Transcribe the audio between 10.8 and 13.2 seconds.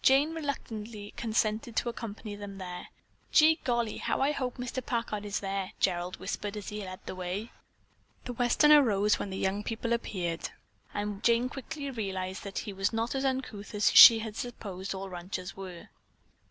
and Jane quickly realized that he was not